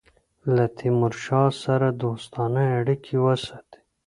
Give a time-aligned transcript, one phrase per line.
[0.55, 3.79] له تیمورشاه سره دوستانه اړېکي وساتي.